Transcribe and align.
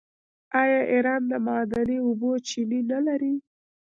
آیا 0.61 0.81
ایران 0.93 1.21
د 1.31 1.33
معدني 1.45 1.97
اوبو 2.07 2.31
چینې 2.47 2.79
نلري؟ 2.91 3.35